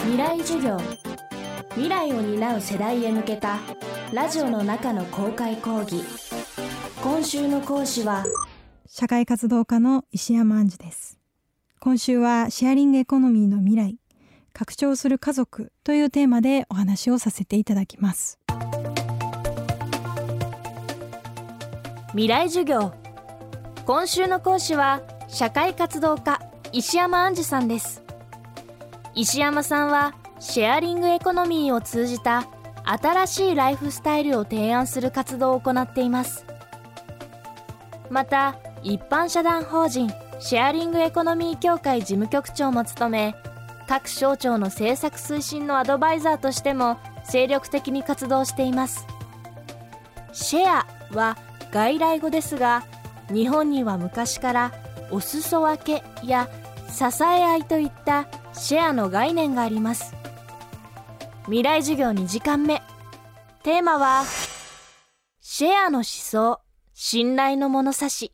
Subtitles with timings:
[0.00, 0.78] 未来授業
[1.70, 3.58] 未来を担う世代へ向けた
[4.12, 6.02] ラジオの中の公開講義。
[7.02, 8.24] 今週の講師は
[8.86, 11.18] 社会活動家の石山杏樹です。
[11.80, 13.98] 今週はシェアリングエコノミーの未来
[14.52, 18.38] 拡張する家族というテーマでお話をさせていただきます。
[22.12, 22.92] 未来授業。
[23.84, 26.40] 今週の講師は社会活動家
[26.72, 28.02] 石山杏樹さんです
[29.18, 32.46] 石山さんはシェアリングエコノミーを通じた
[32.84, 36.46] 新しいライフスタイルを提案する活動を行っています。
[38.10, 40.08] また一般社団法人
[40.38, 43.34] シェアリングエコノミー協会事務局長も務め
[43.88, 49.04] 各省庁の政策推進のアドバイザーとしても精力的に活動しています。
[50.32, 51.36] シェアは
[51.72, 52.84] 外来語ですが
[53.32, 54.72] 日本には昔から
[55.10, 56.48] お裾分けや
[56.88, 60.14] 支え合いといったシェアの概念があります。
[61.44, 62.82] 未来授業2時間目。
[63.62, 64.24] テーマは
[65.40, 66.60] シェアの思想
[66.94, 68.32] 信頼の物差し。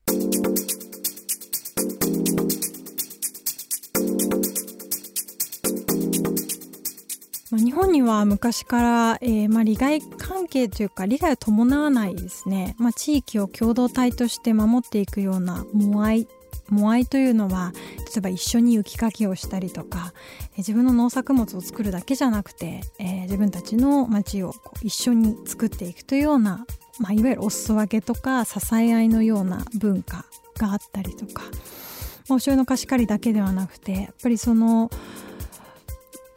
[7.57, 16.27] 日本には昔から、えーまあ、利害関係というか利害を伴わないですね、まあ、地域を共同体として守っていくようなモアイ
[16.69, 17.73] モアイというのは
[18.15, 20.13] 例えば一緒に雪かきをしたりとか、
[20.57, 26.65] 自分の農作物を作るだけじゃなくて、えー、自分たちの町を一緒に作っていくというような、
[27.01, 30.25] まあ、いわゆるお裾分けとか支え合いのような文化
[30.57, 34.91] があったりとか、まあ、お醤油の貸し借りだけではなくてやっぱりその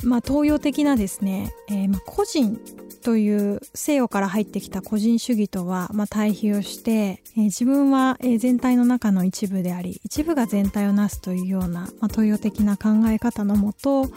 [0.03, 2.59] まあ、東洋的なですね、えー、まあ個人
[3.03, 14.09] という西洋から入ってきた個人主義とは、まあ、対比をして、えー、自分は全体の中の一部であり一部が全体をなすというような、まあ、東洋的な考え方のもと、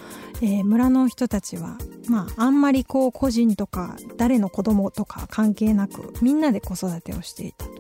[0.43, 1.79] えー、村の人たちは、
[2.09, 7.73] まあ、あんまりこう個人とか誰の子供とか関係なくみんなで子育てをしていたと。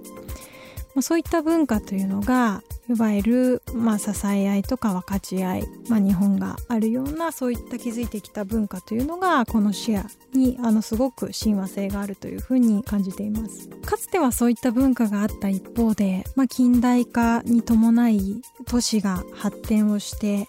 [0.94, 13.68] まあ、そういった文化というのがいわゆる、まあ、支え合いとか分かち合い、まあ、日本があるようなそういった築いてきた文化というのがこのシェアにあのすごく親和性があるというふうに感じています。
[13.86, 20.48] かつてはそういった文化があった一方で、まあ、近代化に伴い都市が発展をして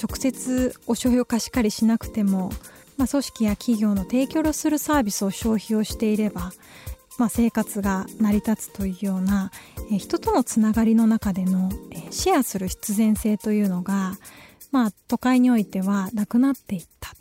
[0.00, 2.52] 直接お商標貸し借りしなくても
[2.98, 6.52] まあ、組織や企業の提供するサービスを消費をしていれば
[7.20, 9.50] まあ、生活が成り立つというような、
[9.92, 14.16] え人とのつながりの中での、えシェアする必然性というのが、
[14.72, 17.14] まあ、都会においてはなくなっていった。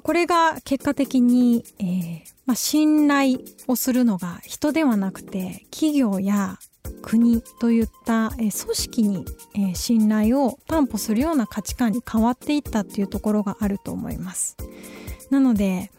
[0.00, 6.58] これが結果的に、えー、まあ、信頼をするのが人ではなくて企業や
[7.02, 9.26] 国といった、え、組織に、
[9.56, 14.56] え、信頼を担保するような価値観に変わっていったっていうところがあると思います。
[15.28, 15.90] なので、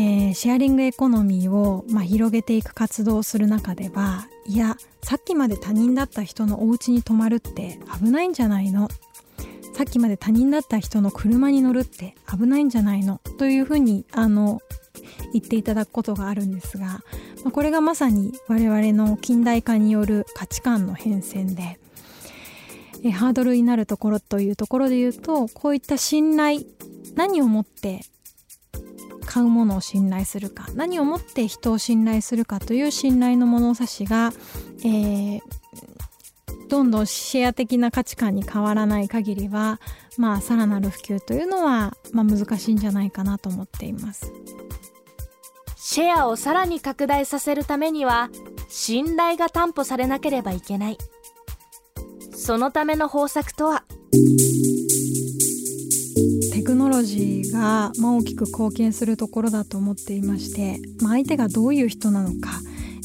[0.00, 8.88] えー、シェアリングエコノミーを、まあ、広げていく活動をする中ではいやさっきまで他人だった人のお家に泊まるって危ないんじゃないの？
[9.74, 13.20] さっきまで他人だった人の車に乗るって危ないんじゃないの？
[13.38, 14.60] というふうにあの
[15.32, 17.00] 言っていただくことがあるんですが、ま
[17.46, 21.80] あ、これがまさに我々の近代化による価値観の変遷で
[23.02, 26.60] えハードルになるところというところで言うとこういった信頼
[27.16, 28.00] 何をもって
[29.28, 34.32] 買うものを信頼するか何をもって人を信頼するかという信頼の物差しが、
[34.78, 35.40] えー、
[36.70, 39.80] どんどんシェア的な価値観に変わらない限りは
[40.16, 44.32] まあさらなる普及というのは、まあ、難しいんじゃないかなと思っています。
[45.76, 48.30] シェアをさらに拡大させるためには
[48.68, 50.98] 信頼が担保されなければいけない。
[52.34, 53.84] そのための方策とは？
[56.88, 62.48] ノロジーが、ま、大きく貢献するところだと思っていまして、ま、相手がどういう人なのか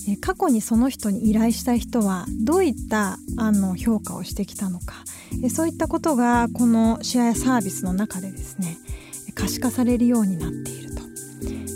[0.07, 5.03] え過去にその人に依頼した人はどういったあの評価をしてきたのか
[5.43, 8.77] えそういったことがこのシェアサービスの中でですね
[9.35, 10.82] 可視化されるようになっている。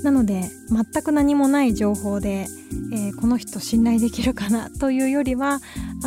[0.04, 2.48] なので全く何もない情報で、
[2.94, 5.60] えー、この人信頼できるかな というよりは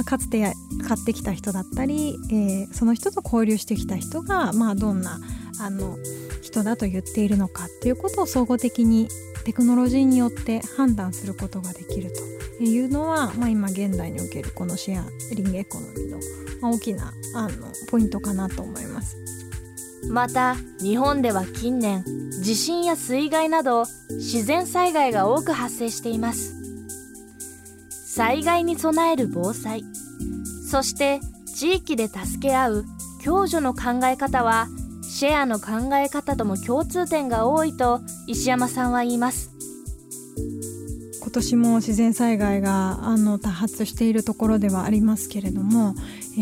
[0.05, 0.55] かつて
[0.87, 5.21] 買ってきた人だったり、えー、その人と交流してきた人が、まあ、どんな
[5.61, 5.99] あの
[6.43, 9.09] 人だと言っているのかっていうことを総合的に
[9.45, 12.13] テクノロジーによって判断することができる
[12.59, 16.21] というのは、まあ、今現代におけるこのシェアリングエコノミーの、
[16.63, 19.17] 大きなあのポイントかなと思います。
[20.09, 22.05] また日本では近年
[22.43, 26.57] 地震や水害など自然災害が多く発生しています。
[28.07, 29.85] 災害に備える防災
[30.69, 32.85] そして地域で助け合う
[33.25, 34.67] 共助の考え方は
[35.03, 39.51] シェアの考え方とも共通点が多いと石山さんは言います。
[41.21, 45.95] 今年も自然災害があの多発しているところではありますけれども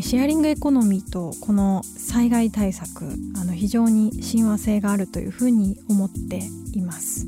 [0.02, 3.04] シェアリングエコノミーとこの災害対策
[3.36, 6.42] あの非常に親和性があるというふうに思って
[6.72, 7.26] います。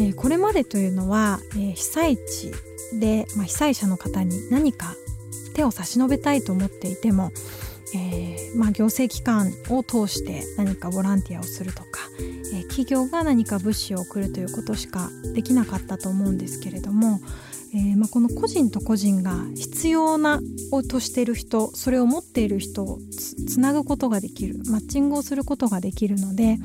[0.00, 2.52] えこれまでというのは、え被災地
[2.98, 4.94] で、ま、被災者の方に何か
[5.54, 7.32] 手を差し伸べたいと思っていても、
[7.94, 12.08] えー、まあ、行政機関を通して何かボランティアをするとか、
[12.54, 17.20] え、企業が何か物資を送るということしかできなかったと思うんですけれども、
[17.74, 20.40] えー、まあ、この個人と個人が必要な
[20.72, 22.98] をとしている人それを持っている人を
[23.46, 26.58] つなぐことができるマッチングをすることができるので、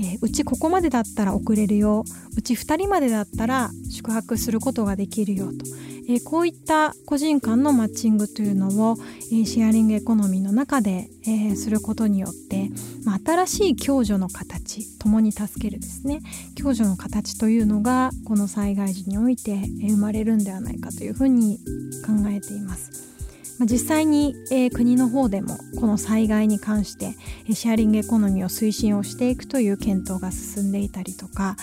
[0.00, 2.04] えー、うちここまでだったら送れるよ
[2.36, 5.64] うち2人までだったら宿泊することができるよと、
[6.08, 8.96] えー、こういった個人間のマッチングというのを、
[9.32, 12.68] え、シェアリングエコノミーの中で、えすることによって、
[13.04, 16.20] まあ、新しい共助の形共に助けるですね。
[16.56, 21.58] 共助の形というのがこの災害時において生まれるんではないかというふうに
[22.06, 23.12] 考えています。
[23.60, 27.14] 実際に、え、国の方でもこの災害に関して
[27.52, 31.56] シェアリングエコノミーを推進をしていくという検討が進んでいたりとか、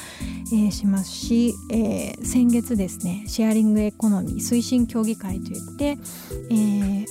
[0.54, 5.98] え、しますし、え、先月ですねシェアリングエコノミー推進協議会といって、
[6.52, 7.06] え、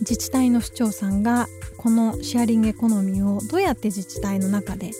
[0.00, 1.48] 自治体の市長さんが
[1.78, 4.90] このシェアリングエコノミーをどうやって自治体の中で、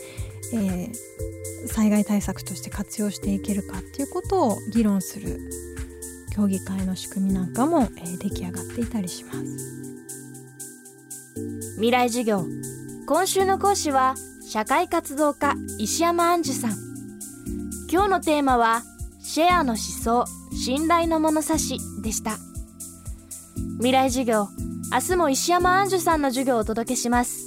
[0.55, 5.39] えー、災害対策として活用していけるかっていうことを議論する
[6.35, 9.41] 協議会の仕組みなんかも、えー、出来上がっていたりします。
[11.77, 12.45] 未来授業
[13.07, 14.15] 今週の講師は
[14.47, 16.77] 社会活動家石山杏樹さん。
[17.91, 18.83] 今日のテーマは
[19.21, 22.39] シェアの思想信頼の物差しでした。
[23.77, 24.49] 未来授業
[24.93, 27.45] 明日も石山杏樹さんの授業をお届けします。